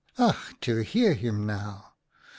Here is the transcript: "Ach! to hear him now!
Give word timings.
"Ach! 0.17 0.55
to 0.61 0.77
hear 0.77 1.13
him 1.13 1.45
now! 1.45 1.93